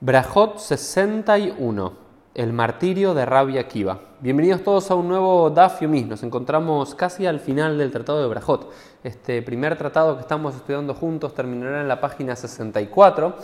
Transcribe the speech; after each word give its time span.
Brajot 0.00 0.58
61, 0.58 1.92
el 2.36 2.52
martirio 2.52 3.14
de 3.14 3.26
Rabia 3.26 3.62
Akiva. 3.62 3.98
Bienvenidos 4.20 4.62
todos 4.62 4.92
a 4.92 4.94
un 4.94 5.08
nuevo 5.08 5.50
Daf 5.50 5.80
Yomi. 5.80 6.04
Nos 6.04 6.22
encontramos 6.22 6.94
casi 6.94 7.26
al 7.26 7.40
final 7.40 7.76
del 7.76 7.90
tratado 7.90 8.22
de 8.22 8.28
Brajot. 8.28 8.70
Este 9.02 9.42
primer 9.42 9.76
tratado 9.76 10.14
que 10.14 10.20
estamos 10.20 10.54
estudiando 10.54 10.94
juntos 10.94 11.34
terminará 11.34 11.80
en 11.80 11.88
la 11.88 12.00
página 12.00 12.36
64 12.36 13.38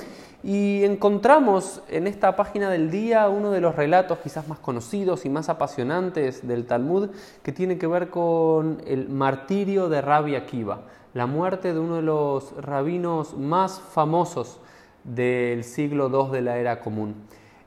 y 0.44 0.84
encontramos 0.84 1.82
en 1.88 2.06
esta 2.06 2.36
página 2.36 2.70
del 2.70 2.88
día 2.88 3.28
uno 3.28 3.50
de 3.50 3.60
los 3.60 3.74
relatos 3.74 4.18
quizás 4.18 4.46
más 4.46 4.60
conocidos 4.60 5.24
y 5.24 5.30
más 5.30 5.48
apasionantes 5.48 6.46
del 6.46 6.66
Talmud 6.66 7.08
que 7.42 7.50
tiene 7.50 7.78
que 7.78 7.88
ver 7.88 8.10
con 8.10 8.80
el 8.86 9.08
martirio 9.08 9.88
de 9.88 10.00
Rabia 10.00 10.38
Akiva, 10.38 10.82
la 11.14 11.26
muerte 11.26 11.74
de 11.74 11.80
uno 11.80 11.96
de 11.96 12.02
los 12.02 12.54
rabinos 12.62 13.36
más 13.36 13.80
famosos 13.80 14.60
del 15.04 15.62
siglo 15.64 16.08
II 16.08 16.32
de 16.32 16.42
la 16.42 16.58
era 16.58 16.80
común. 16.80 17.14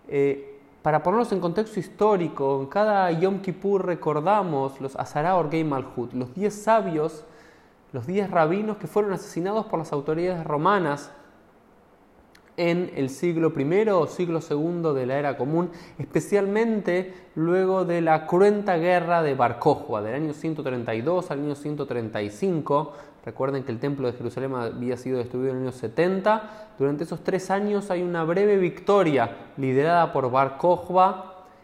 Eh, 0.08 0.60
para 0.82 1.04
ponernos 1.04 1.32
en 1.32 1.40
contexto 1.40 1.80
histórico, 1.80 2.62
en 2.62 2.68
cada 2.68 3.12
Yom 3.12 3.40
Kippur 3.40 3.86
recordamos 3.86 4.80
los 4.82 4.96
Azara 4.96 5.36
Orgei 5.36 5.64
Malhut, 5.64 6.14
los 6.14 6.34
10 6.34 6.54
sabios, 6.54 7.26
los 7.94 8.08
10 8.08 8.32
rabinos 8.32 8.78
que 8.78 8.88
fueron 8.88 9.14
asesinados 9.14 9.66
por 9.66 9.80
las 9.80 9.92
autoridades 9.92 10.46
romanas 10.46 11.12
en 12.58 12.92
el 12.96 13.10
siglo 13.10 13.54
I 13.56 13.90
o 13.90 14.08
siglo 14.08 14.40
II 14.40 14.94
de 14.96 15.06
la 15.06 15.20
era 15.20 15.38
común, 15.38 15.70
especialmente 16.00 17.14
luego 17.36 17.86
de 17.86 18.02
la 18.02 18.26
cruenta 18.26 18.78
guerra 18.78 19.22
de 19.22 19.36
Bar 19.36 19.60
del 19.60 20.16
año 20.16 20.34
132 20.34 21.32
al 21.32 21.40
año 21.40 21.56
135. 21.56 22.94
Recuerden 23.28 23.66
que 23.66 23.74
el 23.74 23.80
templo 23.80 24.08
de 24.08 24.14
Jerusalén 24.14 24.56
había 24.56 24.96
sido 24.96 25.18
destruido 25.18 25.52
en 25.52 25.58
el 25.58 25.64
año 25.64 25.74
70. 25.74 26.70
Durante 26.80 27.04
esos 27.04 27.26
tres 27.26 27.52
años 27.52 27.92
hay 27.92 28.02
una 28.02 28.24
breve 28.24 28.56
victoria 28.56 29.36
liderada 29.58 30.14
por 30.14 30.32
Bar 30.32 30.58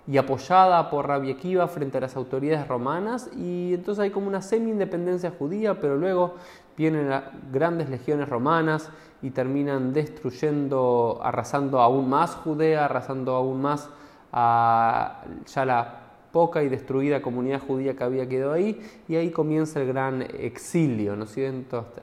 y 0.06 0.18
apoyada 0.18 0.90
por 0.90 1.08
Rabbi 1.08 1.32
Akiva 1.32 1.66
frente 1.70 2.00
a 2.00 2.02
las 2.02 2.18
autoridades 2.18 2.68
romanas 2.68 3.30
y 3.34 3.76
entonces 3.76 4.04
hay 4.04 4.10
como 4.10 4.28
una 4.28 4.42
semi-independencia 4.42 5.32
judía, 5.40 5.80
pero 5.80 5.96
luego 5.96 6.36
vienen 6.76 7.10
las 7.10 7.24
grandes 7.50 7.90
legiones 7.90 8.28
romanas 8.28 8.90
y 9.22 9.30
terminan 9.30 9.94
destruyendo, 9.94 11.22
arrasando 11.24 11.80
aún 11.80 12.10
más 12.10 12.36
Judea, 12.36 12.84
arrasando 12.84 13.36
aún 13.38 13.62
más 13.62 13.90
ya 14.34 15.66
la 15.66 16.03
poca 16.34 16.64
y 16.64 16.68
destruida 16.68 17.22
comunidad 17.22 17.62
judía 17.62 17.96
que 17.96 18.04
había 18.04 18.28
quedado 18.28 18.54
ahí, 18.54 18.82
y 19.08 19.16
ahí 19.16 19.30
comienza 19.30 19.80
el 19.80 19.88
gran 19.88 20.24
exilio, 20.24 21.16
¿no 21.16 21.26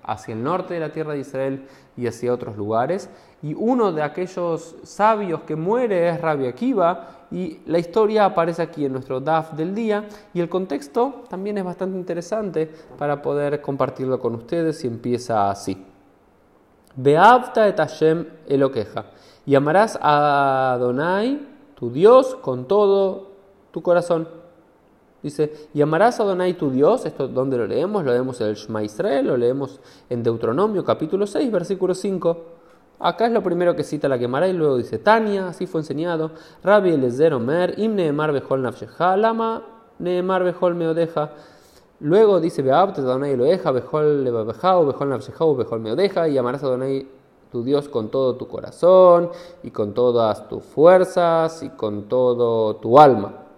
hacia 0.04 0.32
el 0.32 0.42
norte 0.42 0.74
de 0.74 0.80
la 0.80 0.92
tierra 0.92 1.14
de 1.14 1.18
Israel 1.18 1.66
y 1.96 2.06
hacia 2.06 2.32
otros 2.32 2.56
lugares. 2.56 3.10
Y 3.42 3.54
uno 3.54 3.92
de 3.92 4.02
aquellos 4.02 4.76
sabios 4.84 5.42
que 5.42 5.56
muere 5.56 6.08
es 6.08 6.20
Rabbi 6.20 6.46
Akiva, 6.46 7.26
y 7.32 7.58
la 7.66 7.78
historia 7.78 8.24
aparece 8.24 8.62
aquí 8.62 8.84
en 8.84 8.92
nuestro 8.92 9.20
DAF 9.20 9.54
del 9.54 9.74
día, 9.74 10.08
y 10.32 10.40
el 10.40 10.48
contexto 10.48 11.24
también 11.28 11.58
es 11.58 11.64
bastante 11.64 11.98
interesante 11.98 12.70
para 12.96 13.20
poder 13.20 13.60
compartirlo 13.60 14.20
con 14.20 14.36
ustedes 14.36 14.84
y 14.84 14.86
empieza 14.86 15.50
así. 15.50 15.76
Beavta 16.94 17.66
et 17.66 17.76
Hashem 17.76 18.26
Eloqueja, 18.46 19.06
y 19.44 19.56
amarás 19.56 19.98
a 20.00 20.74
Adonai, 20.74 21.48
tu 21.74 21.90
Dios, 21.90 22.36
con 22.36 22.68
todo 22.68 23.29
tu 23.70 23.82
corazón. 23.82 24.28
Dice, 25.22 25.68
y 25.74 25.82
amarás 25.82 26.18
a 26.18 26.22
Adonai 26.22 26.54
tu 26.54 26.70
Dios, 26.70 27.04
esto 27.04 27.28
donde 27.28 27.58
lo 27.58 27.66
leemos, 27.66 28.04
lo 28.04 28.10
leemos 28.10 28.40
en 28.40 28.46
el 28.46 28.54
Shema 28.54 28.82
Israel, 28.82 29.26
lo 29.26 29.36
leemos 29.36 29.78
en 30.08 30.22
Deuteronomio 30.22 30.82
capítulo 30.82 31.26
6, 31.26 31.50
versículo 31.52 31.94
5. 31.94 32.44
Acá 33.00 33.26
es 33.26 33.32
lo 33.32 33.42
primero 33.42 33.76
que 33.76 33.84
cita 33.84 34.08
la 34.08 34.18
quemará 34.18 34.48
y 34.48 34.54
luego 34.54 34.78
dice, 34.78 34.98
Tania, 34.98 35.48
así 35.48 35.66
fue 35.66 35.82
enseñado, 35.82 36.30
Rabbi 36.62 36.94
Elezer 36.94 37.34
Omer, 37.34 37.78
Im 37.78 37.94
Neemar 37.94 38.32
Bejol 38.32 38.62
Nafshecha, 38.62 39.16
Lama 39.16 39.62
Neemar 39.98 40.42
Bejol 40.42 40.74
Meodeja. 40.74 41.32
Luego 42.00 42.40
dice, 42.40 42.62
Beabte 42.62 43.02
Adonai 43.02 43.32
Eloeja, 43.32 43.72
Bejol 43.72 44.24
Lebabejau, 44.24 44.86
Bejol 44.86 45.10
Nafshecha, 45.10 45.44
Bejol 45.44 45.80
Meodeja, 45.80 46.28
y 46.28 46.38
amarás 46.38 46.62
a 46.62 46.66
Adonai 46.66 47.06
tu 47.52 47.62
Dios 47.62 47.88
con 47.88 48.08
todo 48.10 48.36
tu 48.36 48.48
corazón, 48.48 49.30
y 49.62 49.70
con 49.70 49.92
todas 49.92 50.48
tus 50.48 50.62
fuerzas, 50.62 51.62
y 51.62 51.68
con 51.70 52.04
todo 52.04 52.76
tu 52.76 52.98
alma. 52.98 53.49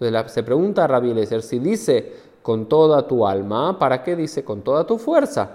Entonces 0.00 0.32
se 0.32 0.42
pregunta 0.42 0.84
a 0.84 0.86
Rabbi 0.86 1.10
Eliezer, 1.10 1.42
si 1.42 1.58
dice 1.58 2.12
con 2.42 2.66
toda 2.66 3.06
tu 3.06 3.26
alma, 3.26 3.78
¿para 3.78 4.04
qué 4.04 4.14
dice 4.14 4.44
con 4.44 4.62
toda 4.62 4.86
tu 4.86 4.96
fuerza? 4.96 5.50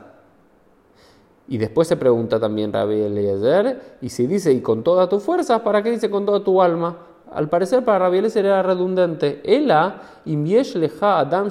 Y 1.48 1.58
después 1.58 1.88
se 1.88 1.96
pregunta 1.96 2.40
también 2.40 2.74
Rabbi 2.74 3.02
Eliezer, 3.02 3.98
y 4.02 4.10
si 4.10 4.28
dice 4.28 4.52
y 4.52 4.62
con 4.62 4.84
toda 4.84 5.08
tu 5.08 5.20
fuerza, 5.20 5.64
¿para 5.64 5.82
qué 5.82 5.92
dice 5.92 6.10
con 6.10 6.26
toda 6.26 6.44
tu 6.44 6.62
alma? 6.62 6.98
Al 7.32 7.50
parecer 7.50 7.84
para 7.84 8.00
Rabbi 8.00 8.20
Eliezer 8.20 8.46
era 8.46 8.62
redundante. 8.62 9.42
Ela 9.44 10.02
leja 10.26 11.20
adam 11.20 11.50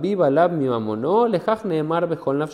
viva 0.00 0.30
lab 0.30 0.52
mi 0.52 0.68
mamono 0.68 1.26
lejach 1.26 1.64
neemar 1.64 2.06
bechol 2.06 2.44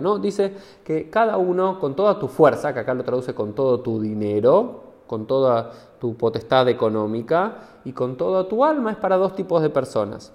No, 0.00 0.18
dice 0.18 0.52
que 0.84 1.08
cada 1.08 1.38
uno 1.38 1.78
con 1.80 1.96
toda 1.96 2.18
tu 2.18 2.28
fuerza, 2.28 2.74
que 2.74 2.80
acá 2.80 2.92
lo 2.92 3.02
traduce 3.02 3.34
con 3.34 3.54
todo 3.54 3.80
tu 3.80 4.00
dinero, 4.00 4.82
con 5.06 5.26
toda 5.26 5.70
tu 5.98 6.14
potestad 6.16 6.68
económica 6.68 7.56
y 7.84 7.92
con 7.92 8.16
toda 8.16 8.48
tu 8.48 8.64
alma, 8.64 8.90
es 8.90 8.98
para 8.98 9.16
dos 9.16 9.34
tipos 9.34 9.62
de 9.62 9.70
personas. 9.70 10.32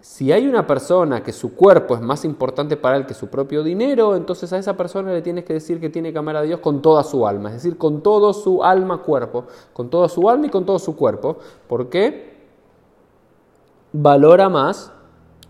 Si 0.00 0.30
hay 0.30 0.46
una 0.46 0.66
persona 0.66 1.22
que 1.22 1.32
su 1.32 1.54
cuerpo 1.54 1.94
es 1.94 2.00
más 2.02 2.26
importante 2.26 2.76
para 2.76 2.98
él 2.98 3.06
que 3.06 3.14
su 3.14 3.28
propio 3.28 3.62
dinero, 3.64 4.14
entonces 4.14 4.52
a 4.52 4.58
esa 4.58 4.76
persona 4.76 5.12
le 5.12 5.22
tienes 5.22 5.44
que 5.44 5.54
decir 5.54 5.80
que 5.80 5.88
tiene 5.88 6.12
que 6.12 6.18
amar 6.18 6.36
a 6.36 6.42
Dios 6.42 6.60
con 6.60 6.82
toda 6.82 7.02
su 7.02 7.26
alma, 7.26 7.48
es 7.48 7.54
decir, 7.54 7.78
con 7.78 8.02
todo 8.02 8.34
su 8.34 8.62
alma 8.62 8.98
cuerpo, 8.98 9.46
con 9.72 9.88
toda 9.88 10.08
su 10.10 10.28
alma 10.28 10.46
y 10.46 10.50
con 10.50 10.66
todo 10.66 10.78
su 10.78 10.94
cuerpo. 10.94 11.38
¿Por 11.66 11.88
qué? 11.88 12.33
Valora 13.94 14.48
más 14.48 14.92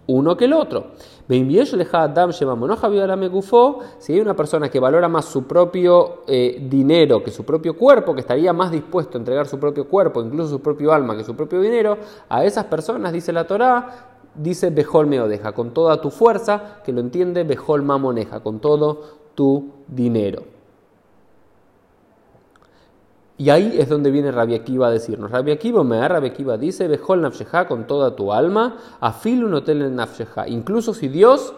uno 0.06 0.37
que 0.37 0.44
el 0.44 0.53
otro. 0.53 0.88
Si 3.99 4.12
hay 4.12 4.21
una 4.21 4.37
persona 4.37 4.69
que 4.69 4.78
valora 4.78 5.09
más 5.09 5.25
su 5.25 5.44
propio 5.44 6.22
eh, 6.27 6.62
dinero 6.69 7.25
que 7.25 7.31
su 7.31 7.44
propio 7.44 7.75
cuerpo, 7.77 8.15
que 8.15 8.21
estaría 8.21 8.53
más 8.53 8.71
dispuesto 8.71 9.16
a 9.16 9.21
entregar 9.21 9.47
su 9.47 9.59
propio 9.59 9.88
cuerpo, 9.88 10.22
incluso 10.22 10.50
su 10.50 10.60
propio 10.60 10.93
alma, 10.93 11.16
que 11.16 11.25
su 11.25 11.34
propio 11.34 11.62
dinero, 11.62 11.97
a 12.28 12.44
esas 12.44 12.66
personas, 12.66 13.15
dice 13.15 13.32
la 13.32 13.47
Torá, 13.47 14.19
dice 14.34 14.69
Bejol 14.69 15.06
Meodeja, 15.06 15.53
con 15.53 15.71
toda 15.71 16.03
tu 16.03 16.11
fuerza, 16.11 16.82
que 16.84 16.93
lo 16.93 17.00
entiende 17.00 17.44
Bejol 17.44 17.82
Mamoneja, 17.82 18.41
con 18.41 18.61
todo 18.61 19.00
tu 19.34 19.71
dinero. 19.88 20.54
Y 23.37 23.50
ahí 23.50 23.77
es 23.78 23.89
donde 23.89 24.11
viene 24.11 24.31
Rabbi 24.31 24.55
Akiva 24.55 24.87
a 24.87 24.91
decirnos. 24.91 25.31
Rabbi 25.31 25.50
Akiva, 25.50 25.83
me 25.83 26.06
Rabbi 26.06 26.28
Akiva 26.28 26.56
dice, 26.56 26.87
Bejol 26.87 27.22
nafsheja 27.22 27.67
con 27.67 27.87
toda 27.87 28.15
tu 28.15 28.33
alma, 28.33 28.77
afil 29.00 29.45
un 29.45 29.55
hotel 29.55 29.83
en. 29.83 29.99
Incluso 30.47 30.95
si 30.95 31.09
Dios 31.09 31.53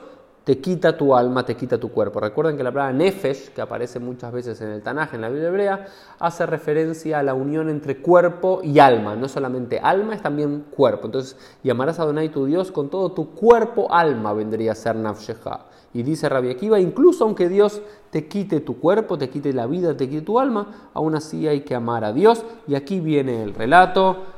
te 0.46 0.60
quita 0.60 0.96
tu 0.96 1.12
alma, 1.12 1.44
te 1.44 1.56
quita 1.56 1.76
tu 1.76 1.90
cuerpo. 1.90 2.20
Recuerden 2.20 2.56
que 2.56 2.62
la 2.62 2.70
palabra 2.70 2.92
nefesh, 2.92 3.48
que 3.48 3.60
aparece 3.60 3.98
muchas 3.98 4.32
veces 4.32 4.60
en 4.60 4.68
el 4.68 4.80
Tanaj, 4.80 5.12
en 5.12 5.22
la 5.22 5.28
Biblia 5.28 5.48
hebrea, 5.48 5.86
hace 6.20 6.46
referencia 6.46 7.18
a 7.18 7.24
la 7.24 7.34
unión 7.34 7.68
entre 7.68 7.96
cuerpo 7.96 8.60
y 8.62 8.78
alma. 8.78 9.16
No 9.16 9.26
solamente 9.26 9.80
alma, 9.80 10.14
es 10.14 10.22
también 10.22 10.66
cuerpo. 10.70 11.06
Entonces, 11.06 11.36
llamarás 11.64 11.98
a 11.98 12.04
Adonai 12.04 12.28
tu 12.28 12.44
Dios 12.44 12.70
con 12.70 12.90
todo 12.90 13.10
tu 13.10 13.34
cuerpo, 13.34 13.92
alma, 13.92 14.32
vendría 14.34 14.70
a 14.70 14.76
ser 14.76 14.94
nafsheja. 14.94 15.66
Y 15.92 16.04
dice 16.04 16.28
Rabbi 16.28 16.50
Akiva, 16.50 16.78
incluso 16.78 17.24
aunque 17.24 17.48
Dios 17.48 17.82
te 18.10 18.28
quite 18.28 18.60
tu 18.60 18.78
cuerpo, 18.78 19.18
te 19.18 19.28
quite 19.28 19.52
la 19.52 19.66
vida, 19.66 19.96
te 19.96 20.08
quite 20.08 20.22
tu 20.22 20.38
alma, 20.38 20.90
aún 20.94 21.16
así 21.16 21.48
hay 21.48 21.62
que 21.62 21.74
amar 21.74 22.04
a 22.04 22.12
Dios. 22.12 22.44
Y 22.68 22.76
aquí 22.76 23.00
viene 23.00 23.42
el 23.42 23.52
relato. 23.52 24.35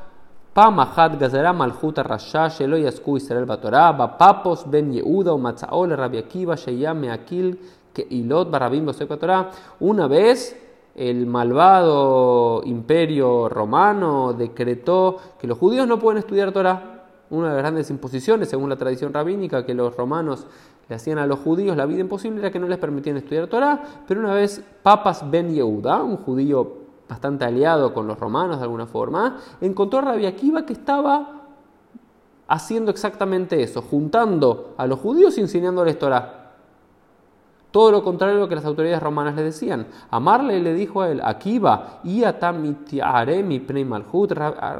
Una 9.79 10.07
vez 10.07 10.61
el 10.95 11.25
malvado 11.27 12.61
imperio 12.65 13.47
romano 13.47 14.33
decretó 14.33 15.15
que 15.39 15.47
los 15.47 15.57
judíos 15.57 15.87
no 15.87 15.97
pueden 15.97 16.17
estudiar 16.17 16.51
Torah. 16.51 17.05
Una 17.29 17.47
de 17.47 17.53
las 17.53 17.63
grandes 17.63 17.89
imposiciones, 17.89 18.49
según 18.49 18.67
la 18.67 18.75
tradición 18.75 19.13
rabínica, 19.13 19.65
que 19.65 19.73
los 19.73 19.95
romanos 19.95 20.45
le 20.89 20.95
hacían 20.95 21.19
a 21.19 21.25
los 21.25 21.39
judíos 21.39 21.77
la 21.77 21.85
vida 21.85 22.01
imposible 22.01 22.41
era 22.41 22.51
que 22.51 22.59
no 22.59 22.67
les 22.67 22.79
permitían 22.79 23.15
estudiar 23.15 23.47
Torah, 23.47 23.81
pero 24.05 24.19
una 24.19 24.33
vez 24.33 24.61
Papas 24.83 25.23
Ben 25.31 25.53
Yehuda, 25.53 26.03
un 26.03 26.17
judío 26.17 26.78
bastante 27.09 27.43
aliado 27.43 27.93
con 27.93 28.07
los 28.07 28.19
romanos 28.19 28.59
de 28.59 28.63
alguna 28.63 28.85
forma, 28.85 29.37
encontró 29.59 29.99
a 29.99 30.03
Rabbi 30.03 30.27
Akiva 30.27 30.65
que 30.65 30.73
estaba 30.73 31.39
haciendo 32.47 32.91
exactamente 32.91 33.61
eso, 33.61 33.81
juntando 33.81 34.75
a 34.77 34.85
los 34.87 34.99
judíos 34.99 35.37
y 35.37 35.41
enseñándoles 35.41 35.97
Torah. 35.97 36.35
Todo 37.71 37.91
lo 37.91 38.03
contrario 38.03 38.37
a 38.37 38.39
lo 38.39 38.47
que 38.47 38.55
las 38.55 38.65
autoridades 38.65 39.01
romanas 39.01 39.35
le 39.35 39.43
decían. 39.43 39.85
Amarle 40.09 40.59
le 40.59 40.73
dijo 40.73 41.03
a 41.03 41.09
él, 41.09 41.21
Akiva, 41.23 42.01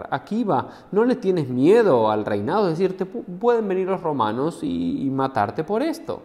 Akiva, 0.09 0.67
no 0.91 1.05
le 1.05 1.15
tienes 1.15 1.49
miedo 1.49 2.09
al 2.09 2.25
reinado, 2.25 2.67
es 2.67 2.79
decir, 2.79 2.97
te 2.97 3.05
pueden 3.05 3.67
venir 3.67 3.87
los 3.87 4.01
romanos 4.01 4.59
y, 4.63 5.07
matarte 5.11 5.63
por 5.63 5.83
esto. 5.83 6.21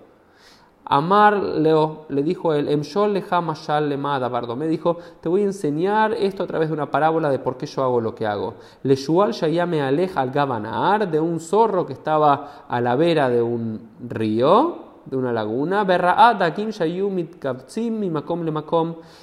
Amar 0.87 1.43
Leo 1.43 2.05
le 2.11 2.23
dijo 2.23 2.53
él, 2.53 2.69
Emshol 2.69 3.15
leja 3.15 3.41
mashal 3.41 3.89
lemada 3.89 4.29
Me 4.55 4.67
dijo, 4.67 4.99
te 5.21 5.31
voy 5.31 5.41
a 5.41 5.45
enseñar 5.45 6.13
esto 6.13 6.43
a 6.43 6.47
través 6.47 6.69
de 6.69 6.75
una 6.75 6.91
parábola 6.91 7.31
de 7.31 7.39
por 7.39 7.57
qué 7.57 7.65
yo 7.67 7.83
hago 7.83 8.01
lo 8.01 8.15
que 8.15 8.27
hago. 8.27 8.55
Le 8.83 8.95
shual 8.95 9.35
me 9.67 9.81
aleja 9.81 10.21
al 10.21 10.31
gabanar 10.31 11.11
de 11.11 11.21
un 11.21 11.41
zorro 11.41 11.87
que 11.87 11.95
estaba 11.95 12.67
a 12.69 12.81
la 12.83 12.97
vera 12.97 13.31
de 13.31 13.41
un 13.41 13.81
río, 14.07 14.77
de 15.07 15.17
una 15.17 15.33
laguna. 15.33 15.87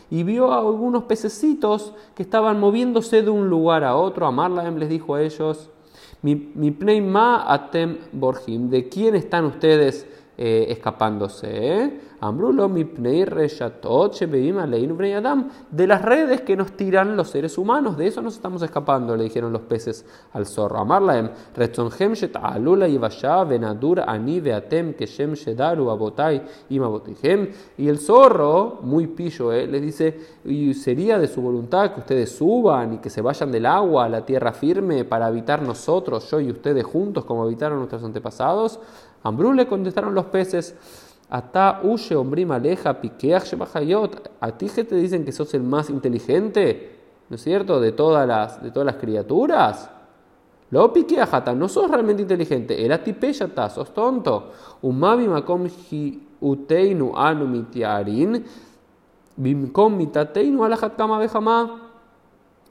Y 0.09 0.23
vio 0.23 0.51
a 0.51 0.59
algunos 0.59 1.03
pececitos 1.03 1.93
que 2.15 2.23
estaban 2.23 2.59
moviéndose 2.59 3.21
de 3.21 3.29
un 3.29 3.49
lugar 3.49 3.83
a 3.83 3.95
otro. 3.95 4.25
Amarlaem 4.25 4.77
les 4.77 4.89
dijo 4.89 5.13
a 5.13 5.21
ellos, 5.21 5.69
mi, 6.23 6.35
mi 6.35 7.01
ma 7.01 7.51
atem 7.51 7.97
borjim, 8.11 8.69
¿de 8.69 8.89
quién 8.89 9.15
están 9.15 9.45
ustedes? 9.45 10.07
Eh, 10.43 10.71
escapándose. 10.71 11.47
¿eh? 11.51 11.99
De 15.71 15.87
las 15.87 16.01
redes 16.03 16.41
que 16.41 16.55
nos 16.55 16.71
tiran 16.73 17.17
los 17.17 17.29
seres 17.31 17.57
humanos, 17.57 17.97
de 17.97 18.05
eso 18.05 18.21
nos 18.21 18.35
estamos 18.35 18.61
escapando, 18.61 19.17
le 19.17 19.23
dijeron 19.23 19.51
los 19.51 19.63
peces 19.63 20.05
al 20.33 20.45
zorro. 20.45 20.77
Amarlaem, 20.77 21.31
y 27.77 27.87
el 27.87 27.97
zorro, 27.97 28.79
muy 28.83 29.07
pillo, 29.07 29.51
¿eh? 29.51 29.65
les 29.65 29.81
dice, 29.81 30.19
y 30.45 30.75
sería 30.75 31.17
de 31.17 31.27
su 31.27 31.41
voluntad 31.41 31.91
que 31.91 32.01
ustedes 32.01 32.31
suban 32.35 32.93
y 32.93 32.97
que 32.99 33.09
se 33.09 33.21
vayan 33.21 33.51
del 33.51 33.65
agua 33.65 34.05
a 34.05 34.09
la 34.09 34.23
tierra 34.23 34.53
firme 34.53 35.05
para 35.05 35.25
habitar 35.25 35.63
nosotros, 35.63 36.29
yo 36.29 36.39
y 36.39 36.51
ustedes 36.51 36.83
juntos, 36.83 37.25
como 37.25 37.41
habitaron 37.43 37.79
nuestros 37.79 38.03
antepasados. 38.03 38.79
Ambrú 39.23 39.53
le 39.53 39.67
contestaron 39.67 40.13
los 40.13 40.25
peces, 40.25 40.75
Ata 41.33 41.79
uye 41.83 42.13
ombrim 42.13 42.51
aleja 42.51 42.93
piqueach 42.99 43.55
A 44.41 44.51
ti 44.51 44.67
que 44.67 44.83
te 44.83 44.95
dicen 44.95 45.23
que 45.23 45.31
sos 45.31 45.53
el 45.53 45.63
más 45.63 45.89
inteligente, 45.89 46.99
¿no 47.29 47.35
es 47.35 47.41
cierto? 47.41 47.79
De 47.79 47.93
todas 47.93 48.27
las, 48.27 48.61
de 48.61 48.69
todas 48.69 48.85
las 48.85 48.95
criaturas. 48.97 49.89
Lo 50.71 50.91
piqueajata, 50.91 51.55
no 51.55 51.69
sos 51.69 51.89
realmente 51.89 52.21
inteligente. 52.21 52.83
Era 52.83 53.01
tipeyata, 53.01 53.69
sos 53.69 53.93
tonto. 53.93 54.51
Umami 54.81 55.27
makom 55.27 55.67
uteinu 56.41 57.13
anu 57.15 57.47
mitiarin. 57.47 58.43
Bimkom 59.37 59.95
mitateinu 59.95 60.65
alajat 60.65 60.97
kama 60.97 61.17
bejama. 61.17 61.90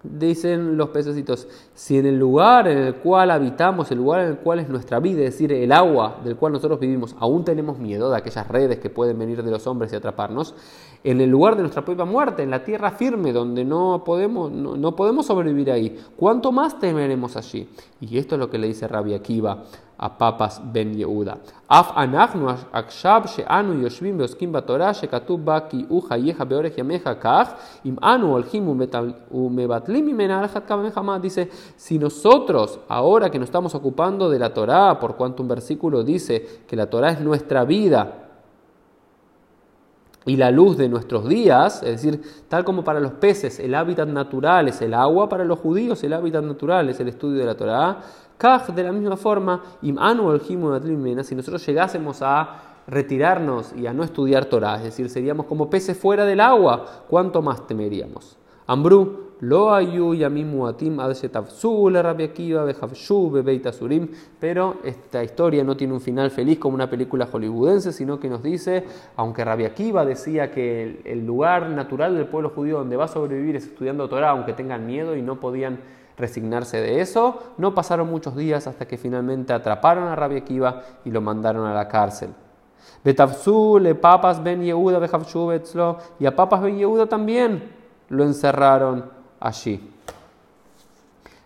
Dicen 0.02 0.78
los 0.78 0.88
pececitos, 0.88 1.46
si 1.74 1.98
en 1.98 2.06
el 2.06 2.18
lugar 2.18 2.66
en 2.68 2.78
el 2.78 2.94
cual 2.96 3.30
habitamos, 3.30 3.90
el 3.90 3.98
lugar 3.98 4.20
en 4.20 4.28
el 4.28 4.38
cual 4.38 4.58
es 4.58 4.68
nuestra 4.68 4.98
vida, 4.98 5.22
es 5.24 5.32
decir, 5.32 5.52
el 5.52 5.70
agua 5.72 6.20
del 6.24 6.36
cual 6.36 6.54
nosotros 6.54 6.80
vivimos, 6.80 7.14
aún 7.18 7.44
tenemos 7.44 7.78
miedo 7.78 8.10
de 8.10 8.16
aquellas 8.16 8.48
redes 8.48 8.78
que 8.78 8.88
pueden 8.88 9.18
venir 9.18 9.42
de 9.42 9.50
los 9.50 9.66
hombres 9.66 9.92
y 9.92 9.96
atraparnos, 9.96 10.54
en 11.02 11.20
el 11.20 11.30
lugar 11.30 11.56
de 11.56 11.62
nuestra 11.62 11.84
propia 11.84 12.04
muerte, 12.04 12.42
en 12.42 12.50
la 12.50 12.62
tierra 12.62 12.90
firme, 12.90 13.32
donde 13.32 13.64
no 13.64 14.02
podemos, 14.04 14.50
no, 14.50 14.96
podemos 14.96 15.26
sobrevivir 15.26 15.70
ahí, 15.70 15.98
¿cuánto 16.16 16.52
más 16.52 16.78
temeremos 16.78 17.36
allí? 17.36 17.68
Y 18.00 18.18
esto 18.18 18.34
es 18.34 18.38
lo 18.38 18.50
que 18.50 18.58
le 18.58 18.66
dice 18.66 18.86
Rabbi 18.86 19.14
Akiva 19.14 19.64
a 19.96 20.16
Papas 20.16 20.60
Ben 20.72 20.94
Yehuda. 20.94 21.38
Af 21.68 21.92
anachnu 21.94 22.48
akshab 22.72 23.28
she'anu 23.28 23.82
yoshvim 23.82 24.16
beoskim 24.16 24.50
batorah 24.50 24.94
shekatub 24.94 25.44
ba 25.44 25.68
ki 25.68 25.86
u 25.90 26.00
chayecha 26.00 26.44
beorech 26.44 26.76
yameja 26.76 27.14
kach 27.14 27.56
im 27.84 27.98
anu 28.00 28.32
olhim 28.34 28.66
umebatlim 29.30 30.08
imena 30.08 30.38
alachat 30.40 30.66
kamehama 30.66 31.20
dice 31.20 31.48
si 31.76 31.98
nosotros 31.98 32.80
ahora 32.88 33.30
que 33.30 33.38
nos 33.38 33.48
estamos 33.48 33.74
ocupando 33.74 34.30
de 34.30 34.38
la 34.38 34.52
Torah 34.54 34.98
por 34.98 35.16
cuanto 35.16 35.42
un 35.42 35.48
versículo 35.48 36.02
dice 36.02 36.62
que 36.66 36.76
la 36.76 36.88
Torah 36.88 37.12
es 37.12 37.20
nuestra 37.20 37.64
vida 37.64 38.19
y 40.26 40.36
la 40.36 40.50
luz 40.50 40.76
de 40.76 40.88
nuestros 40.88 41.28
días, 41.28 41.82
es 41.82 42.02
decir, 42.02 42.20
tal 42.48 42.64
como 42.64 42.84
para 42.84 43.00
los 43.00 43.12
peces 43.12 43.58
el 43.58 43.74
hábitat 43.74 44.08
natural 44.08 44.68
es 44.68 44.82
el 44.82 44.94
agua, 44.94 45.28
para 45.28 45.44
los 45.44 45.58
judíos 45.58 46.02
el 46.04 46.12
hábitat 46.12 46.44
natural 46.44 46.88
es 46.90 47.00
el 47.00 47.08
estudio 47.08 47.38
de 47.38 47.46
la 47.46 47.56
Torah, 47.56 48.00
de 48.74 48.82
la 48.82 48.92
misma 48.92 49.16
forma, 49.16 49.62
si 49.82 51.34
nosotros 51.34 51.66
llegásemos 51.66 52.22
a 52.22 52.70
retirarnos 52.86 53.74
y 53.74 53.86
a 53.86 53.92
no 53.92 54.02
estudiar 54.02 54.46
Torah, 54.46 54.76
es 54.76 54.84
decir, 54.84 55.10
seríamos 55.10 55.46
como 55.46 55.68
peces 55.68 55.96
fuera 55.96 56.24
del 56.24 56.40
agua, 56.40 57.04
¿cuánto 57.08 57.42
más 57.42 57.66
temeríamos? 57.66 58.39
Ambrú, 58.70 59.32
lo 59.40 59.74
ayu 59.74 60.14
yamimu 60.14 60.68
atim 60.68 60.96
pero 64.38 64.76
esta 64.84 65.24
historia 65.24 65.64
no 65.64 65.76
tiene 65.76 65.92
un 65.92 66.00
final 66.00 66.30
feliz 66.30 66.60
como 66.60 66.76
una 66.76 66.88
película 66.88 67.26
hollywoodense, 67.26 67.92
sino 67.92 68.20
que 68.20 68.28
nos 68.28 68.44
dice, 68.44 68.84
aunque 69.16 69.44
Rabbi 69.44 69.64
Akiva 69.64 70.04
decía 70.04 70.52
que 70.52 71.02
el 71.04 71.26
lugar 71.26 71.68
natural 71.70 72.14
del 72.14 72.28
pueblo 72.28 72.50
judío 72.50 72.78
donde 72.78 72.96
va 72.96 73.06
a 73.06 73.08
sobrevivir 73.08 73.56
es 73.56 73.64
estudiando 73.64 74.08
Torah, 74.08 74.30
aunque 74.30 74.52
tengan 74.52 74.86
miedo 74.86 75.16
y 75.16 75.22
no 75.22 75.40
podían 75.40 75.80
resignarse 76.16 76.80
de 76.80 77.00
eso. 77.00 77.40
No 77.58 77.74
pasaron 77.74 78.08
muchos 78.08 78.36
días 78.36 78.68
hasta 78.68 78.86
que 78.86 78.98
finalmente 78.98 79.52
atraparon 79.52 80.04
a 80.04 80.14
Rabbi 80.14 80.36
Akiva 80.36 80.84
y 81.04 81.10
lo 81.10 81.20
mandaron 81.20 81.66
a 81.66 81.74
la 81.74 81.88
cárcel. 81.88 82.30
Betafzu 83.02 83.80
le 83.80 83.96
papas 83.96 84.40
ben 84.40 84.62
Yehuda 84.62 85.00
y 86.20 86.26
a 86.26 86.36
papas 86.36 86.62
ben 86.62 86.78
Yehuda 86.78 87.06
también 87.08 87.79
lo 88.10 88.24
encerraron 88.24 89.04
allí. 89.40 89.80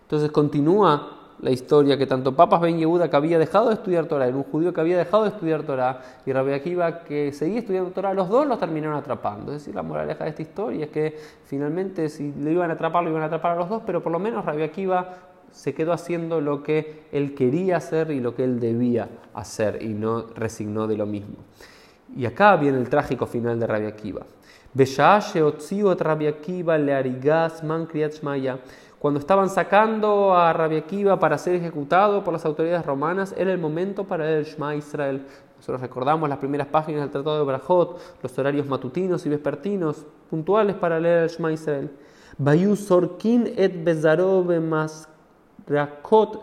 Entonces 0.03 0.31
continúa 0.31 1.15
la 1.41 1.51
historia 1.51 1.97
que 1.97 2.05
tanto 2.05 2.35
Papas 2.35 2.61
Ben 2.61 2.77
Yehuda 2.77 3.09
que 3.09 3.15
había 3.15 3.37
dejado 3.37 3.67
de 3.69 3.75
estudiar 3.75 4.05
Torah, 4.05 4.27
era 4.27 4.35
un 4.35 4.43
judío 4.43 4.73
que 4.73 4.81
había 4.81 4.97
dejado 4.97 5.23
de 5.23 5.29
estudiar 5.29 5.63
Torah, 5.63 6.01
y 6.25 6.31
Rabbi 6.31 6.53
Akiva 6.53 6.99
que 7.03 7.31
seguía 7.31 7.59
estudiando 7.59 7.91
Torah, 7.91 8.13
los 8.13 8.29
dos 8.29 8.47
los 8.47 8.59
terminaron 8.59 8.97
atrapando. 8.97 9.51
Es 9.51 9.59
decir, 9.59 9.75
la 9.75 9.83
moraleja 9.83 10.23
de 10.23 10.29
esta 10.29 10.41
historia 10.41 10.85
es 10.85 10.91
que 10.91 11.17
finalmente 11.45 12.09
si 12.09 12.33
lo 12.33 12.49
iban 12.49 12.69
a 12.69 12.73
atrapar, 12.73 13.03
lo 13.03 13.09
iban 13.09 13.23
a 13.23 13.25
atrapar 13.25 13.53
a 13.53 13.55
los 13.55 13.69
dos, 13.69 13.83
pero 13.85 14.01
por 14.01 14.11
lo 14.11 14.19
menos 14.19 14.45
Rabbi 14.45 14.63
Akiva 14.63 15.13
se 15.51 15.73
quedó 15.73 15.93
haciendo 15.93 16.41
lo 16.41 16.63
que 16.63 17.03
él 17.11 17.33
quería 17.33 17.77
hacer 17.77 18.11
y 18.11 18.19
lo 18.19 18.35
que 18.35 18.43
él 18.43 18.59
debía 18.59 19.07
hacer 19.33 19.81
y 19.81 19.93
no 19.93 20.25
resignó 20.35 20.87
de 20.87 20.97
lo 20.97 21.05
mismo. 21.05 21.35
Y 22.15 22.25
acá 22.25 22.55
viene 22.55 22.77
el 22.77 22.89
trágico 22.89 23.25
final 23.25 23.59
de 23.59 23.67
Rabbi 23.67 23.85
Akiva. 23.85 24.21
Cuando 28.99 29.19
estaban 29.19 29.49
sacando 29.49 30.35
a 30.35 30.51
Rabbi 30.51 30.75
Akiva 30.75 31.17
para 31.17 31.37
ser 31.37 31.55
ejecutado 31.55 32.23
por 32.25 32.33
las 32.33 32.43
autoridades 32.43 32.85
romanas, 32.85 33.33
era 33.37 33.53
el 33.53 33.57
momento 33.57 34.03
para 34.03 34.29
el 34.29 34.43
Shema 34.43 34.75
Israel. 34.75 35.25
Nosotros 35.55 35.79
recordamos 35.79 36.27
las 36.27 36.39
primeras 36.39 36.67
páginas 36.67 37.03
del 37.03 37.09
Tratado 37.09 37.37
de 37.37 37.45
Brajot, 37.45 38.01
los 38.21 38.37
horarios 38.37 38.67
matutinos 38.67 39.25
y 39.25 39.29
vespertinos, 39.29 40.05
puntuales 40.29 40.75
para 40.75 40.99
leer 40.99 41.23
el 41.23 41.29
Shema 41.29 41.53
Israel. 41.53 41.89
Bayu 42.37 42.75
sorkin 42.75 43.53
et 43.55 43.73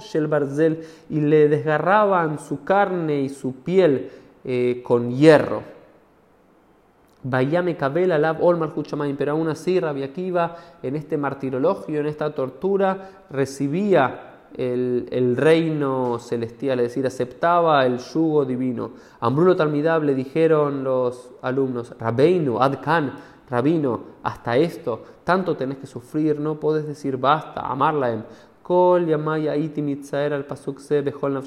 shel 0.00 0.26
barzel 0.26 0.86
y 1.10 1.20
le 1.20 1.48
desgarraban 1.48 2.38
su 2.38 2.64
carne 2.64 3.20
y 3.20 3.28
su 3.28 3.56
piel 3.56 4.10
eh, 4.42 4.80
con 4.82 5.10
hierro. 5.10 5.81
Vayame 7.24 7.76
Kabel 7.76 8.12
Alab 8.12 8.38
pero 9.16 9.32
aún 9.32 9.48
así 9.48 9.78
Rabbi 9.78 10.02
Akiva 10.02 10.56
en 10.82 10.96
este 10.96 11.16
martirologio, 11.16 12.00
en 12.00 12.06
esta 12.06 12.34
tortura, 12.34 13.24
recibía 13.30 14.32
el, 14.56 15.36
reino 15.36 16.18
celestial, 16.18 16.80
es 16.80 16.88
decir, 16.88 17.06
aceptaba 17.06 17.86
el 17.86 17.98
yugo 17.98 18.44
divino. 18.44 18.92
Talmidab 19.56 20.02
le 20.02 20.14
dijeron 20.14 20.84
los 20.84 21.30
alumnos, 21.42 21.94
Rabbeinu, 21.98 22.60
Adkan, 22.60 23.12
Rabino, 23.48 24.00
hasta 24.22 24.56
esto, 24.56 25.02
tanto 25.24 25.56
tenés 25.56 25.78
que 25.78 25.86
sufrir, 25.86 26.40
no 26.40 26.58
podés 26.58 26.86
decir 26.86 27.18
basta, 27.18 27.60
amarla 27.60 28.24
Kol 28.62 29.06
Yamaya 29.06 29.52
al 29.52 30.44
Pasuk 30.44 30.78
Se 30.78 31.02
Behol 31.02 31.42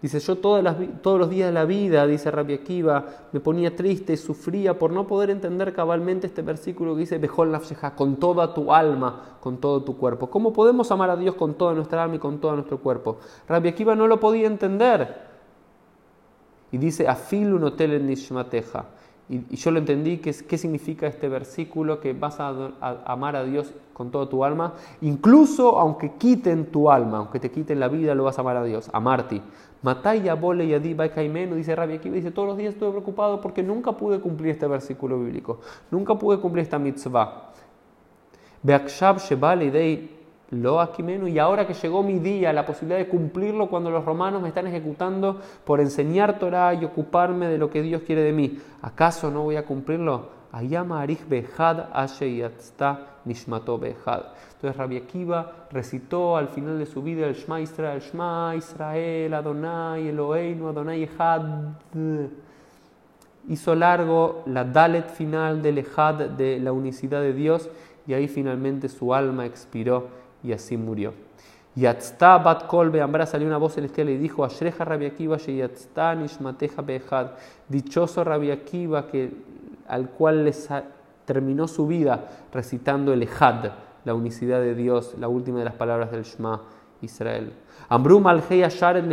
Dice, 0.00 0.18
yo 0.18 0.38
todos 0.38 1.18
los 1.18 1.28
días 1.28 1.48
de 1.48 1.52
la 1.52 1.66
vida, 1.66 2.06
dice 2.06 2.30
Rabbi 2.30 2.54
Akiva, 2.54 3.04
me 3.32 3.40
ponía 3.40 3.76
triste 3.76 4.14
y 4.14 4.16
sufría 4.16 4.78
por 4.78 4.92
no 4.92 5.06
poder 5.06 5.28
entender 5.28 5.74
cabalmente 5.74 6.26
este 6.26 6.40
versículo 6.40 6.94
que 6.94 7.00
dice, 7.00 7.18
Bejol 7.18 7.50
nafsheja, 7.50 7.94
con 7.94 8.16
toda 8.16 8.54
tu 8.54 8.72
alma, 8.72 9.36
con 9.40 9.58
todo 9.58 9.82
tu 9.82 9.98
cuerpo. 9.98 10.30
¿Cómo 10.30 10.54
podemos 10.54 10.90
amar 10.90 11.10
a 11.10 11.16
Dios 11.16 11.34
con 11.34 11.52
toda 11.52 11.74
nuestra 11.74 12.02
alma 12.02 12.16
y 12.16 12.18
con 12.18 12.38
todo 12.40 12.54
nuestro 12.54 12.78
cuerpo? 12.78 13.18
Rabbi 13.46 13.68
Akiva 13.68 13.94
no 13.94 14.06
lo 14.06 14.18
podía 14.18 14.46
entender. 14.46 15.28
Y 16.72 16.78
dice, 16.78 17.06
Afilu 17.06 17.58
notel 17.58 18.06
nishmateja. 18.06 18.86
Y, 19.30 19.56
yo 19.56 19.70
lo 19.70 19.78
entendí, 19.78 20.18
¿qué, 20.18 20.34
qué 20.34 20.58
significa 20.58 21.06
este 21.06 21.28
versículo, 21.28 22.00
que 22.00 22.12
vas 22.12 22.40
a, 22.40 22.72
amar 23.06 23.36
a 23.36 23.44
Dios 23.44 23.72
con 23.92 24.10
toda 24.10 24.28
tu 24.28 24.44
alma, 24.44 24.74
incluso 25.02 25.78
aunque 25.78 26.14
quiten 26.14 26.66
tu 26.66 26.90
alma, 26.90 27.18
aunque 27.18 27.38
te 27.38 27.48
quiten 27.48 27.78
la 27.78 27.86
vida, 27.86 28.16
lo 28.16 28.24
vas 28.24 28.38
a 28.38 28.40
amar 28.40 28.56
a 28.56 28.64
Dios, 28.64 28.90
amarte. 28.92 29.40
Mataya 29.82 30.34
bole 30.34 30.64
y 30.64 30.74
adi 30.74 30.96
caimeno, 30.96 31.54
dice 31.54 31.76
Rabbi 31.76 31.94
Akiva, 31.94 32.16
dice, 32.16 32.32
todos 32.32 32.48
los 32.48 32.58
días 32.58 32.74
estuve 32.74 32.90
preocupado 32.90 33.40
porque 33.40 33.62
nunca 33.62 33.92
pude 33.92 34.20
cumplir 34.20 34.50
este 34.50 34.66
versículo 34.66 35.18
bíblico, 35.20 35.60
nunca 35.92 36.16
pude 36.16 36.38
cumplir 36.38 36.64
esta 36.64 36.80
mitzvah. 36.80 37.52
Beakshab 38.62 39.20
shebal 39.20 39.62
idei 39.62 40.19
lo 40.50 40.80
Aquimeno, 40.80 41.28
y 41.28 41.38
ahora 41.38 41.66
que 41.66 41.74
llegó 41.74 42.02
mi 42.02 42.18
día, 42.18 42.52
la 42.52 42.66
posibilidad 42.66 42.98
de 42.98 43.08
cumplirlo 43.08 43.68
cuando 43.68 43.90
los 43.90 44.04
romanos 44.04 44.42
me 44.42 44.48
están 44.48 44.66
ejecutando 44.66 45.40
por 45.64 45.80
enseñar 45.80 46.38
Torah 46.38 46.74
y 46.74 46.84
ocuparme 46.84 47.46
de 47.46 47.58
lo 47.58 47.70
que 47.70 47.82
Dios 47.82 48.02
quiere 48.02 48.22
de 48.22 48.32
mí, 48.32 48.58
¿acaso 48.82 49.30
no 49.30 49.42
voy 49.42 49.56
a 49.56 49.64
cumplirlo? 49.64 50.40
Ayama 50.52 51.00
Arich 51.00 51.26
Behad 51.28 51.90
Nishmato 53.24 53.78
Behad. 53.78 54.22
Entonces 54.54 54.76
Rabbi 54.76 54.96
Akiva 54.96 55.66
recitó 55.70 56.36
al 56.36 56.48
final 56.48 56.78
de 56.78 56.86
su 56.86 57.02
vida 57.02 57.26
el 57.26 57.34
Shema 57.34 57.60
Israel, 57.60 58.00
Shema 58.00 58.54
Israel, 58.56 59.34
Adonai, 59.34 60.08
Eloheinu, 60.08 60.68
Adonai 60.68 61.04
Echad. 61.04 61.42
Hizo 63.48 63.74
largo 63.74 64.42
la 64.46 64.64
Dalet 64.64 65.08
final 65.08 65.62
del 65.62 65.78
Echad 65.78 66.30
de 66.30 66.58
la 66.58 66.72
unicidad 66.72 67.20
de 67.20 67.32
Dios 67.32 67.70
y 68.06 68.14
ahí 68.14 68.28
finalmente 68.28 68.88
su 68.88 69.14
alma 69.14 69.46
expiró 69.46 70.08
y 70.42 70.52
así 70.52 70.76
murió. 70.76 71.12
Yatzta 71.76 72.38
bat 72.38 72.66
kol 72.66 72.90
beambra 72.90 73.26
salió 73.26 73.46
una 73.46 73.56
voz 73.56 73.74
celestial 73.74 74.10
y 74.10 74.18
dijo, 74.18 74.44
Ashreja 74.44 74.84
Rabbi 74.84 75.06
Akiva 75.06 75.36
nishmateja 76.16 76.82
behad. 76.82 77.28
Dichoso 77.68 78.24
Rabbi 78.24 78.50
Akiva 78.50 79.06
que, 79.06 79.30
al 79.86 80.10
cual 80.10 80.52
terminó 81.24 81.68
su 81.68 81.86
vida 81.86 82.28
recitando 82.52 83.12
el 83.12 83.22
Ejad, 83.22 83.70
la 84.04 84.14
unicidad 84.14 84.60
de 84.60 84.74
Dios, 84.74 85.14
la 85.18 85.28
última 85.28 85.58
de 85.60 85.64
las 85.64 85.74
palabras 85.74 86.10
del 86.10 86.24
Shema 86.24 86.60
Israel. 87.02 87.52
Ambrum 87.88 88.26
al 88.26 88.42
Sharet 88.42 89.04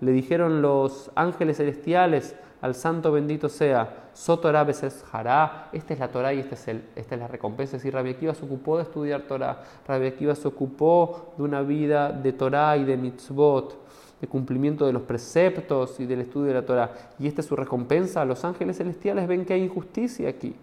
le 0.00 0.12
dijeron 0.12 0.62
los 0.62 1.10
ángeles 1.14 1.56
celestiales 1.56 2.36
al 2.62 2.76
santo 2.76 3.10
bendito 3.10 3.48
sea, 3.48 4.08
Sotorá 4.14 4.62
es 4.62 5.04
Hará, 5.10 5.68
esta 5.72 5.94
es 5.94 6.00
la 6.00 6.08
Torah 6.08 6.32
y 6.32 6.38
esta 6.38 6.54
es, 6.54 6.68
el, 6.68 6.84
esta 6.94 7.16
es 7.16 7.20
la 7.20 7.26
recompensa. 7.26 7.76
Es 7.76 7.82
decir, 7.82 7.92
Rabbi 7.92 8.10
Akiva 8.10 8.34
se 8.34 8.44
ocupó 8.44 8.76
de 8.76 8.84
estudiar 8.84 9.22
Torah, 9.22 9.64
Rabbi 9.86 10.06
Akiva 10.06 10.34
se 10.36 10.46
ocupó 10.46 11.34
de 11.36 11.42
una 11.42 11.62
vida 11.62 12.12
de 12.12 12.32
Torah 12.32 12.76
y 12.76 12.84
de 12.84 12.96
mitzvot, 12.96 13.76
de 14.20 14.28
cumplimiento 14.28 14.86
de 14.86 14.92
los 14.92 15.02
preceptos 15.02 15.98
y 15.98 16.06
del 16.06 16.20
estudio 16.20 16.48
de 16.48 16.54
la 16.54 16.64
Torah. 16.64 16.92
Y 17.18 17.26
esta 17.26 17.40
es 17.40 17.48
su 17.48 17.56
recompensa. 17.56 18.24
Los 18.24 18.44
ángeles 18.44 18.76
celestiales 18.76 19.26
ven 19.26 19.44
que 19.44 19.54
hay 19.54 19.64
injusticia 19.64 20.28
aquí. 20.28 20.54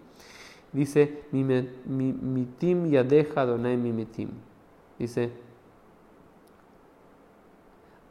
Dice, 0.72 1.24
mi, 1.32 1.44
mitim 1.44 2.88
yadeja 2.88 3.44
donai 3.44 3.76
mi 3.76 3.92
mitim. 3.92 4.30
Dice, 4.98 5.30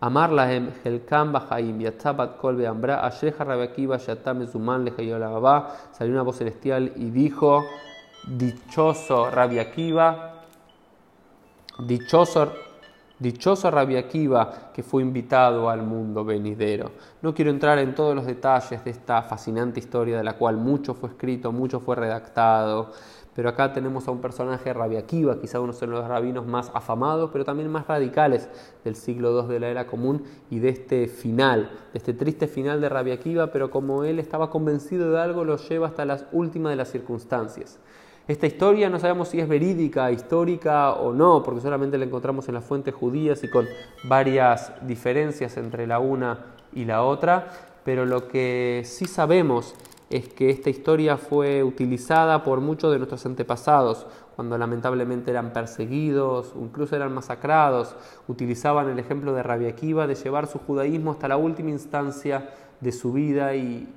Amar 0.01 0.31
lahem 0.31 0.71
helkam 0.83 1.33
bahaim 1.33 1.81
yatzabat 1.81 2.37
kol 2.39 2.55
beambra 2.55 3.03
asheja 3.03 3.43
rabakiba 3.43 3.99
shatam 3.99 4.45
zuman 4.47 4.85
lejayolababa. 4.85 5.75
Salió 5.91 6.13
una 6.13 6.23
voz 6.23 6.37
celestial 6.37 6.93
y 6.95 7.09
dijo: 7.09 7.65
Dichoso 8.25 9.29
Rabbi 9.29 9.59
Akiva, 9.59 10.35
dichoso, 11.79 12.51
dichoso 13.19 13.69
Rabbi 13.69 13.97
Akiva 13.97 14.71
que 14.73 14.81
fue 14.81 15.01
invitado 15.01 15.69
al 15.69 15.83
mundo 15.83 16.25
venidero. 16.25 16.91
No 17.21 17.33
quiero 17.33 17.51
entrar 17.51 17.77
en 17.79 17.93
todos 17.93 18.15
los 18.15 18.25
detalles 18.25 18.83
de 18.83 18.91
esta 18.91 19.21
fascinante 19.21 19.79
historia 19.79 20.17
de 20.17 20.23
la 20.23 20.33
cual 20.33 20.57
mucho 20.57 20.93
fue 20.93 21.09
escrito, 21.09 21.51
mucho 21.51 21.79
fue 21.79 21.95
redactado 21.95 22.91
pero 23.39 23.47
acá 23.47 23.71
tenemos 23.71 24.05
a 24.05 24.11
un 24.11 24.19
personaje 24.19 24.73
Rabia 24.73 24.99
Akiva, 24.99 25.39
quizá 25.39 25.61
uno 25.61 25.71
de 25.71 25.87
los 25.87 26.05
rabinos 26.05 26.45
más 26.45 26.71
afamados, 26.73 27.29
pero 27.31 27.45
también 27.45 27.71
más 27.71 27.87
radicales 27.87 28.49
del 28.83 28.95
siglo 28.95 29.43
II 29.43 29.53
de 29.53 29.59
la 29.61 29.69
era 29.69 29.87
común 29.87 30.23
y 30.49 30.59
de 30.59 30.67
este 30.67 31.07
final, 31.07 31.71
de 31.93 31.99
este 31.99 32.13
triste 32.13 32.47
final 32.47 32.81
de 32.81 32.89
Rabia 32.89 33.13
Akiva, 33.13 33.47
pero 33.47 33.71
como 33.71 34.03
él 34.03 34.19
estaba 34.19 34.49
convencido 34.49 35.11
de 35.11 35.21
algo, 35.21 35.45
lo 35.45 35.55
lleva 35.55 35.87
hasta 35.87 36.03
las 36.03 36.25
últimas 36.33 36.71
de 36.71 36.75
las 36.75 36.91
circunstancias. 36.91 37.79
Esta 38.29 38.45
historia 38.45 38.91
no 38.91 38.99
sabemos 38.99 39.29
si 39.29 39.39
es 39.39 39.47
verídica, 39.47 40.11
histórica 40.11 40.91
o 40.91 41.13
no, 41.13 41.41
porque 41.41 41.61
solamente 41.61 41.97
la 41.97 42.05
encontramos 42.05 42.47
en 42.47 42.53
las 42.53 42.63
fuentes 42.63 42.93
judías 42.93 43.43
y 43.43 43.49
con 43.49 43.65
varias 44.03 44.71
diferencias 44.85 45.57
entre 45.57 45.87
la 45.87 45.97
una 45.97 46.45
y 46.71 46.85
la 46.85 47.01
otra, 47.01 47.47
pero 47.83 48.05
lo 48.05 48.27
que 48.27 48.83
sí 48.85 49.05
sabemos 49.05 49.73
es 50.11 50.29
que 50.29 50.51
esta 50.51 50.69
historia 50.69 51.17
fue 51.17 51.63
utilizada 51.63 52.43
por 52.43 52.61
muchos 52.61 52.91
de 52.91 52.99
nuestros 52.99 53.25
antepasados, 53.25 54.05
cuando 54.35 54.59
lamentablemente 54.59 55.31
eran 55.31 55.51
perseguidos, 55.51 56.53
incluso 56.55 56.95
eran 56.95 57.11
masacrados, 57.11 57.95
utilizaban 58.27 58.89
el 58.89 58.99
ejemplo 58.99 59.33
de 59.33 59.41
Rabia 59.41 59.69
Akiva 59.69 60.05
de 60.05 60.13
llevar 60.13 60.45
su 60.45 60.59
judaísmo 60.59 61.09
hasta 61.09 61.27
la 61.27 61.37
última 61.37 61.71
instancia 61.71 62.47
de 62.81 62.91
su 62.91 63.11
vida 63.11 63.55
y, 63.55 63.87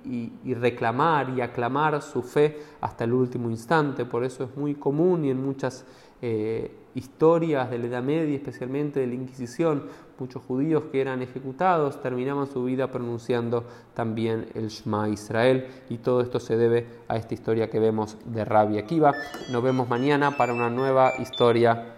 reclamar 0.54 1.30
y 1.30 1.40
aclamar 1.40 2.02
su 2.02 2.22
fe 2.22 2.58
hasta 2.80 3.04
el 3.04 3.12
último 3.12 3.50
instante. 3.50 4.04
Por 4.04 4.24
eso 4.24 4.44
es 4.44 4.56
muy 4.56 4.74
común 4.74 5.24
y 5.24 5.30
en 5.30 5.44
muchas 5.44 5.84
eh, 6.20 6.70
historias 6.94 7.70
de 7.70 7.78
la 7.78 7.86
Edad 7.86 8.02
Media, 8.02 8.34
especialmente 8.34 9.00
de 9.00 9.06
la 9.06 9.14
Inquisición, 9.14 9.84
muchos 10.18 10.42
judíos 10.42 10.84
que 10.92 11.00
eran 11.00 11.22
ejecutados 11.22 12.00
terminaban 12.00 12.46
su 12.46 12.62
vida 12.64 12.90
pronunciando 12.90 13.64
también 13.94 14.46
el 14.54 14.68
Shema 14.68 15.08
Israel 15.08 15.66
y 15.88 15.98
todo 15.98 16.20
esto 16.20 16.38
se 16.38 16.56
debe 16.56 16.86
a 17.08 17.16
esta 17.16 17.34
historia 17.34 17.70
que 17.70 17.80
vemos 17.80 18.18
de 18.24 18.44
Rabbi 18.44 18.78
Akiva. 18.78 19.14
Nos 19.50 19.62
vemos 19.62 19.88
mañana 19.88 20.36
para 20.36 20.54
una 20.54 20.70
nueva 20.70 21.12
historia, 21.18 21.96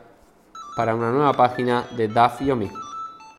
para 0.77 0.95
una 0.95 1.11
nueva 1.11 1.33
página 1.35 1.85
de 1.97 2.09
Daf 2.09 2.41
Yomi. 2.41 2.71